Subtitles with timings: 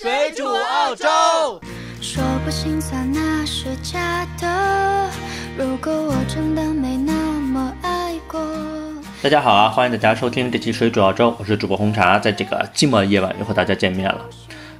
[0.00, 1.08] 水煮澳洲。
[2.00, 5.10] 说不心酸那是假的。
[5.56, 8.40] 如果我真的没那么爱过。
[9.20, 14.24] 大家好啊，欢迎大家收听这期水煮澳洲，我是主播红茶，在这个寂寞的夜晚又和大家见面了。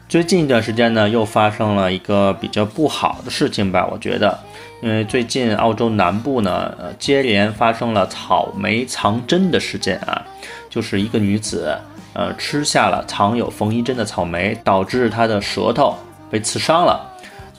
[0.09, 4.39] 最近一段时间呢，又发生了一个比较不好的事情吧，我觉得，
[4.81, 10.25] 因为最近澳洲南部呢，呃，接连发生了草莓藏针的事件啊，
[10.71, 11.77] 就是一个女子，
[12.19, 15.97] 呃，吃下了藏有缝衣针的草莓，导致他的舌头
[16.29, 17.01] 被刺伤了，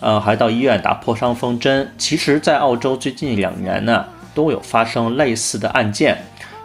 [0.02, 1.90] 呃，还到医院打破伤风针。
[1.98, 6.18] 其实，在澳洲最近两年呢，都有发生类似的案件。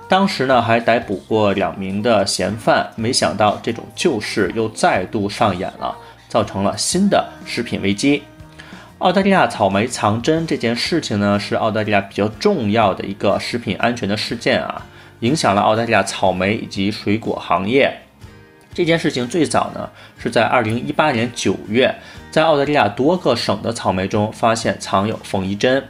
[0.09, 5.97] 当时呢，还逮捕过两名的嫌犯，没想到这种旧事又再度上演了，
[6.28, 8.24] 造成了新的食品危机。
[8.98, 14.84] 澳大利亚草莓藏针这件事情呢，是澳大利亚比较重要的一个食品安全的事件啊，
[15.24, 17.91] 影响了澳大利亚草莓以及水果行业。
[18.74, 19.88] 这件事情最早呢，
[20.19, 21.95] 是在二零一八年九月，
[22.30, 25.83] 在澳大利亚多个省的草莓中发现藏有缝衣针。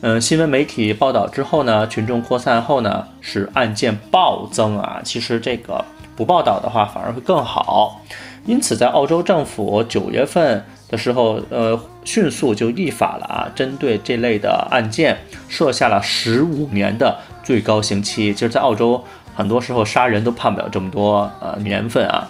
[0.00, 5.00] 嗯，新闻媒体报道之后呢，群众扩散后呢，使案件暴增啊。
[5.04, 5.84] 其实这个
[6.16, 8.02] 不报道的话，反而会更好。
[8.44, 15.16] 因此，在澳洲政府九月份的时候，呃，迅速就立法了啊，针对这类的案件
[15.48, 18.32] 设下了十五年的最高刑期。
[18.32, 19.04] 其实，在澳洲，
[19.36, 22.28] 很多时候杀人都判不了这么多呃年份啊。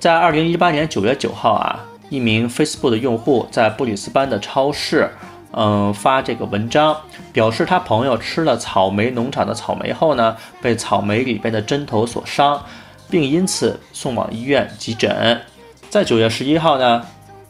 [0.00, 5.10] 在二零一八年九月九号啊，一名 Facebook 的用户在布里斯班的超市。
[5.56, 6.96] 嗯，发这个文章
[7.32, 12.60] 表示他朋友吃了草莓农场的草莓后呢，被草莓里边的针头所伤，
[13.08, 15.40] 并因此送往医院急诊。
[15.88, 17.06] 在九月十一号呢，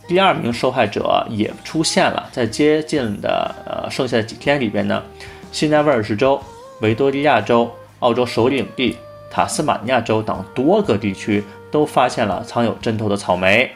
[0.07, 2.29] 第二名受害者也出现了。
[2.31, 5.03] 在接近的呃剩下的几天里边呢，
[5.51, 6.39] 新南威尔士州、
[6.85, 8.99] 维多利亚州、澳洲首领地、
[9.31, 13.71] 塔斯马尼亚州等多个地区都发现了藏有针头的草莓。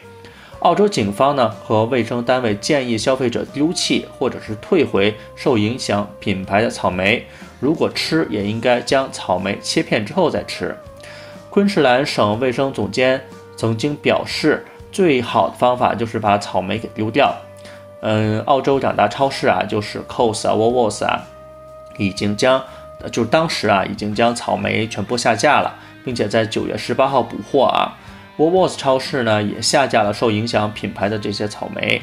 [0.59, 7.25] 澳洲警方呢和卫生单位建议消费者丢弃或者是退回受影响品牌的草莓，
[7.59, 10.77] 如果吃也应该将草莓切片之后再吃。
[11.49, 13.19] 昆士兰省卫生总监
[13.57, 17.35] 曾经表示，最好的方法就是把草莓给丢掉。
[18.01, 21.23] 嗯，澳洲两大超市啊，就是 Coles 啊、Woolworths 啊，
[21.97, 22.63] 已经将，
[23.11, 25.73] 就当时啊，已经将草莓全部下架了，
[26.03, 27.95] 并且在九月十八号补货啊。
[28.37, 32.01] w o l w o r t s 超市呢也下架了受影响品牌的这些草莓，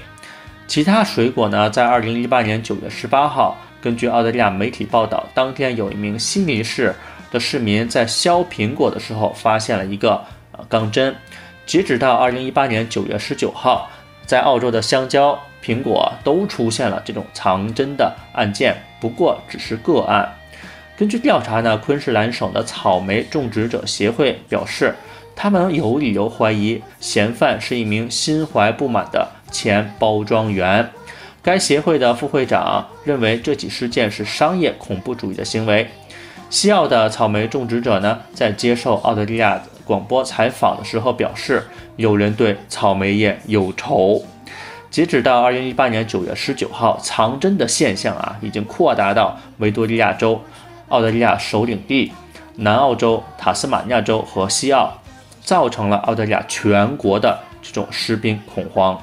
[0.67, 6.95] 其他水果呢，在二零一八年九月十八号，根据澳大利亚媒体报道，当天有一名悉尼市
[7.31, 11.15] 的市民在削苹果的时候发现了一个呃钢针。
[11.65, 13.91] 截止到二零一八年九月十九号，
[14.27, 20.36] 在澳洲的香蕉、苹果都出现了这种藏针的案件，不过只是个案。
[20.97, 24.95] 根据调查呢，昆士兰省的草莓种植者协会表示。
[25.39, 30.89] 他们有理由怀疑嫌犯是一名心怀不满的前包装员。
[31.43, 35.87] 该协会的副会长认为这起事件是商业恐怖主义的行为。
[36.49, 41.63] 西澳的草莓种植者呢，在接受澳大利亚广播采访的时候表示，
[41.97, 44.25] 有人对草莓业有仇。
[44.91, 50.41] 截止到二零一八年九月十九号，藏针的现象啊，已经扩大到维多利亚州、
[50.89, 52.13] 澳大利亚首领地、
[52.57, 54.99] 南澳洲、塔斯马尼亚州和西澳。
[55.47, 59.01] 造成了澳大利亚全国的这种士兵恐慌，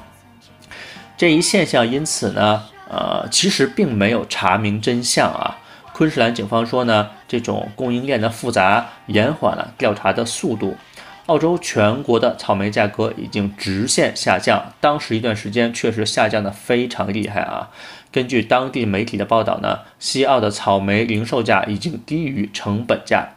[1.16, 5.56] 这一现象因此呢，呃，其实并没有查明真相啊。
[5.94, 10.76] 昆士兰警方说呢，这种供应链的复杂延缓了调查的速度。
[11.26, 17.70] 澳洲全国的草莓价格已经直线下降，当时一段时间确实下降的非常厉害啊。
[18.12, 23.30] 根据当地媒体的报道呢，西澳的草莓零售价已经低于成本价。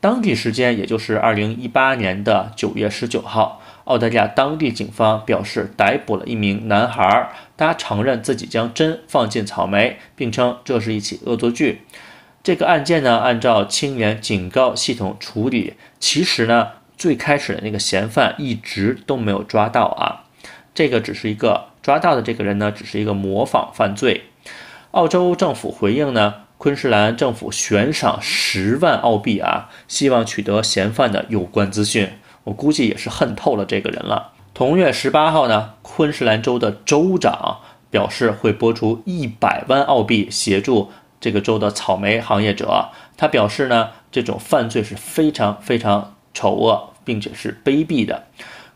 [0.00, 11.82] 当地时间，也就是二零一八年的九月十九号，澳大利亚当地警方表示逮捕了一名男孩，他承认自己将针放进草莓，并称这是一起恶作剧。
[12.42, 15.74] 这个案件呢，按照青年警告系统处理。
[16.00, 20.24] 其实呢，最开始的那个嫌犯一直都没有抓到啊，
[20.74, 24.24] 这个只是一个抓到的这个人呢，只是一个模仿犯罪。
[24.92, 26.34] 澳洲政府回应呢。
[26.62, 32.08] 昆士兰政府悬赏十万澳币啊，希望取得嫌犯的有关资讯。
[32.44, 34.30] 我估计也是恨透了这个人了。
[34.54, 37.58] 同月十八号呢，昆士兰州的州长
[37.90, 42.90] 表示会拨出一百万澳币协助这个州的草莓行业者。
[43.16, 48.24] 他表示呢，这种犯罪是非常非常丑恶，并且是卑鄙的。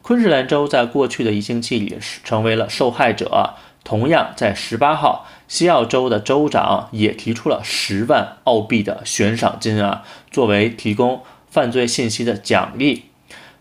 [0.03, 3.55] 昆士兰州在过去的一星期里是成为了受害者。
[3.85, 5.27] 同样在十八号。
[5.49, 13.05] 西澳州的州长也提出了十万澳币的悬赏金啊，作为提供犯罪信息的奖励。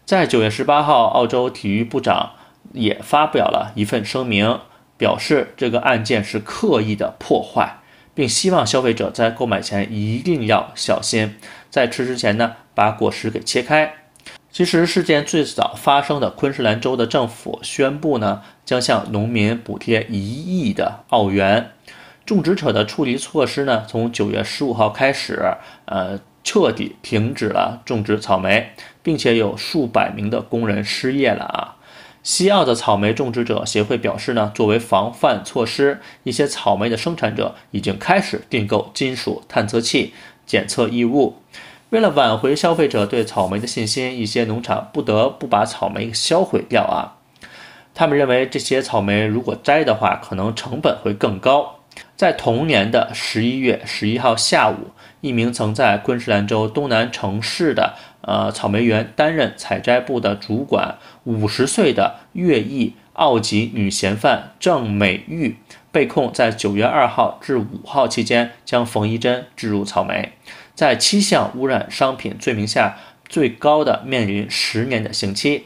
[0.04, 2.32] 在九月十八号，澳洲体育部长
[2.74, 4.60] 也发表了一份声明，
[4.98, 7.78] 表示这个案件是刻意的破坏，
[8.16, 11.36] 并希望消费者在购买前一定要小心，
[11.76, 13.96] 在吃之前呢，把果实给切开。
[14.50, 21.72] 其实事件最早发生的昆士兰州的政府宣布呢，将向农民补贴一亿的澳元。
[22.26, 25.38] 种植者的处理措施呢，从九月十五号开始，
[25.84, 28.70] 呃，彻底停止了种植草莓，
[29.04, 31.76] 并且有数百名的工人失业了啊。
[32.24, 40.14] 西澳的草莓种植者协会表示呢，作为防范措施，一些草莓的生产者已经开始订购金属探测器
[40.46, 41.36] 检测异物。
[41.90, 47.18] 为了挽回消费者对草莓的信心，一些农场不得不把草莓销毁掉啊。
[47.94, 51.80] 他们认为这些草莓如果摘的话，可能成本会更高。
[52.18, 54.92] 在同年的十一月十一号下午，
[55.22, 65.56] 一名曾在昆士兰州东南城市的呃草莓园担任采摘部的主管，五十岁的越裔澳籍女嫌犯郑美玉
[65.92, 70.34] 被控在九月二号至五号期间将缝衣针置入草莓。
[70.76, 72.98] 在七项污染商品罪名下，
[73.30, 75.64] 最高的面临十年的刑期。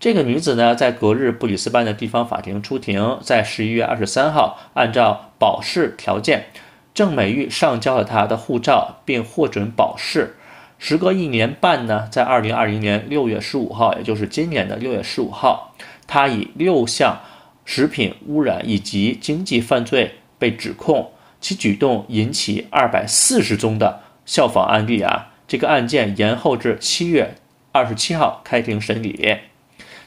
[0.00, 6.46] 这个女子呢，在隔日布里斯班的地方法庭出庭，在十一月二十三号，按照保释条件，
[6.94, 10.36] 郑美玉上交了她的护照，并获准保释。
[10.78, 15.74] 时隔一年半呢，在二零二零年六月十五号，也就是今年的六月十五号，
[16.06, 17.20] 她以六项
[17.64, 21.10] 食品污染以及经济犯罪被指控，
[21.40, 24.02] 其举动引起二百四十宗的。
[24.28, 27.36] 效仿案例啊，这个案件延后至七月
[27.72, 29.38] 二十七号开庭审理。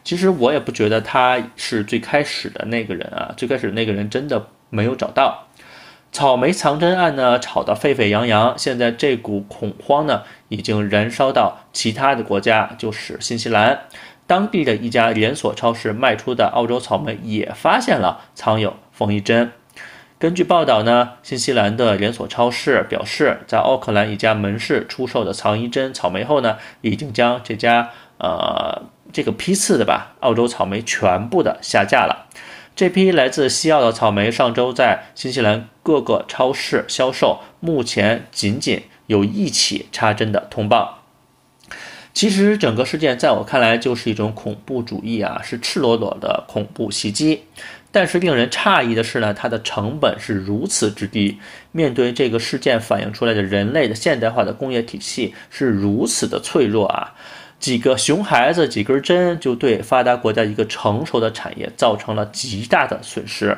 [0.03, 5.47] 其实我也不觉得他是最开始的那个人啊，最开始那个人真的没有找到。
[6.11, 13.85] 草莓藏针案呢，吵得沸沸扬扬，现在这股恐慌呢，已经燃烧到其他的国家，就是新西兰
[14.27, 19.51] 当地的一家连锁超市卖出的澳洲草莓也发现了藏有缝衣针。
[20.21, 27.89] 根据报道呢，新西兰的连锁超市表示，在奥克兰一家门市出售的藏衣针草莓后呢，已经将这家
[28.19, 32.27] 呃这个批次的吧澳洲草莓全部的下架了。
[32.75, 40.99] 这批来自西澳的草莓上周在新西兰各个超市销售，目前仅仅有一起插针的通报。
[42.13, 47.45] 其实整个事件在我看来就是一种恐怖主义啊，是赤裸裸的恐怖袭击。
[47.91, 51.37] 但是令人诧异的是呢，它的成本是如此之低。
[51.71, 57.13] 面对这个事件反映出来的人类的现代化的工业体系是如此的脆弱啊，
[57.59, 63.57] 几个熊孩子几根针就对发达国家一个成熟的产业造成了极大的损失。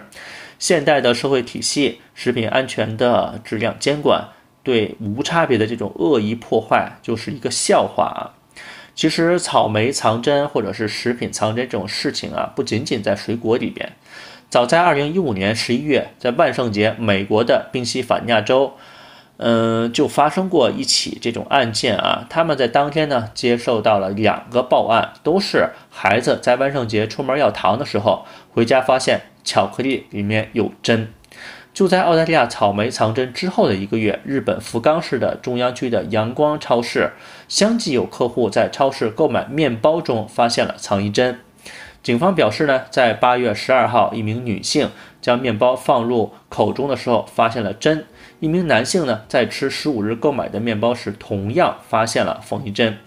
[0.57, 4.25] 现代的社会体系、食品安全的质量监管
[4.63, 8.31] 对无差别的这种恶意破坏就是一个笑话啊。
[8.95, 13.93] 其实草莓藏针或者是食品藏针这种事情啊，不仅仅在水果里边。
[14.49, 18.73] 早在二零一五年十一月，在万圣节，美国的宾夕法尼亚州，
[19.37, 22.27] 嗯，就发生过一起这种案件啊。
[22.29, 31.11] 他们在当天呢，接受到了两个报案，都是孩子在万圣节出门要糖的时候，回家发现巧克力里面有针。
[31.73, 37.13] 就在澳大利亚草莓藏针之后的一个月，日本福冈市的中央区的阳光超市，
[37.47, 41.39] 相继有客户在超市购买面包中发现了藏衣针。
[42.03, 48.01] 警方表示呢，在八月十二号，一名女性将面包放入口中的时候发现了针；
[48.39, 52.97] 一名男性呢，在吃十五日购买的面包时，同样发现了缝衣针。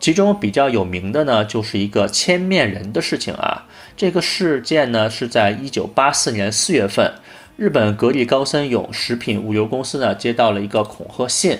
[0.00, 3.66] 其中比较有名的呢，就是一个千面人的事情啊。
[3.96, 7.12] 这个事件呢，是在一九八四年四月份，
[7.58, 11.58] 日本格力高森永食品物流公司呢，接到了一个恐吓信，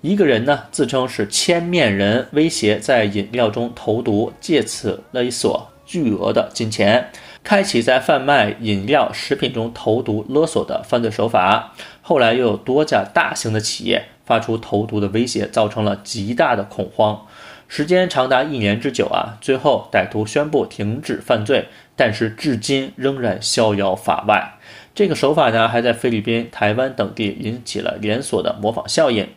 [0.00, 5.68] 一个人呢自称是千面人，威胁在饮料中投毒，借此勒索。
[5.86, 7.12] 巨额的金钱，
[7.44, 11.74] 开启在贩卖饮料、食品中投毒勒索的犯罪手法。
[12.02, 17.24] 后来又有多家大型的企业发出投毒的威胁，造成了极大的恐慌，
[17.68, 19.38] 时间长达一年之久啊。
[19.40, 24.55] 最后歹徒宣布停止犯罪，但是至今仍然逍遥法外。
[24.96, 29.28] 这个手法呢，还在菲律宾、台湾等地引起了连锁的模仿效应。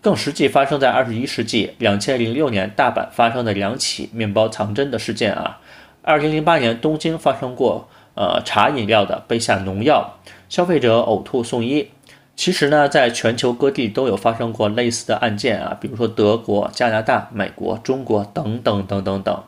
[0.00, 5.60] 更实际发生在二十一世纪，两千零六年大阪发生的两起面包藏针的事件啊。
[6.00, 10.14] 二零零八年，东京发生过呃茶饮料的被下农药，
[10.48, 11.90] 消费者呕吐送医。
[12.34, 19.44] 其实呢，在全球各地都有发生过类似的案件啊，比如说德国、加拿大、美国、中国等等等等等。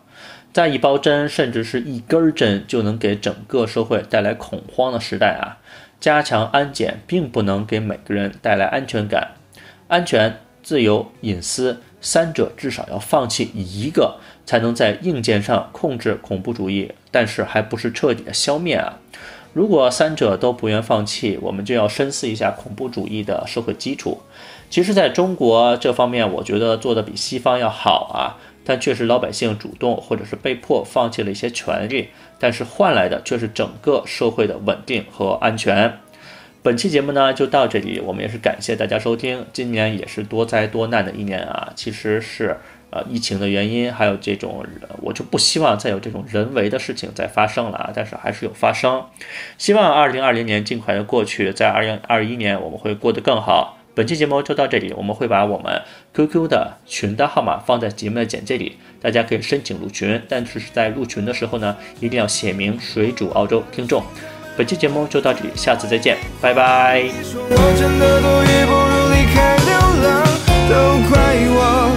[0.52, 5.58] 在一包针甚至是一根针就能给整个社会带来恐慌的时代啊，
[6.00, 9.32] 加强安检并不能给每个人带来安全感。
[9.88, 14.18] 安全、自由、隐私三者至少要放弃一个。
[14.46, 18.98] 才能在硬件上控制恐怖主义，但是还不是彻底的消灭啊。
[19.52, 24.22] 如果三者都不愿放弃，我们就要深思一下恐怖主义的社会基础。
[24.68, 35.98] 其实，在中国这方面，我觉得做的比西方要好啊，但却是老百姓主动或者是被迫放弃了一些权利，但是换来的却是整个社会的稳定和安全。
[36.62, 39.46] 本期节目呢就到这里，我们也是感谢大家收听。
[39.50, 42.54] 今年也是多灾多难的一年啊，其实是
[42.90, 44.62] 呃疫情的原因，还有这种
[45.00, 49.02] 我就不希望再有这种人为的事情再发生了啊，但是还是有发生。
[49.56, 53.78] 希望二零二零年尽快的过去，在二零二一年我们会过得更好。
[54.00, 55.82] 本期节目就到这里，我们会把我们
[56.14, 64.02] QQ 的群的号码放在节目的简介里，大家可以申请入群，但是在入群的时候呢，一定要写明水煮澳洲听众。
[64.56, 67.02] 本期节目就到这里，下次再见，拜拜。
[70.70, 70.76] 都
[71.10, 71.90] 快忘，